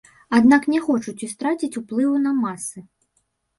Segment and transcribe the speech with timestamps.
[0.37, 2.85] Аднак не хочуць і страціць уплыву на масы.